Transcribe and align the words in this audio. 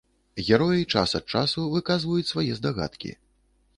Героі 0.47 0.85
час 0.95 1.13
ад 1.21 1.29
часу 1.35 1.65
выказваюць 1.75 2.29
свае 2.31 2.49
здагадкі. 2.61 3.11